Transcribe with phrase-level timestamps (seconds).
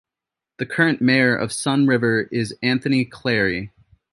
[0.57, 3.71] The current Mayor of Sun River is Anthony Clary.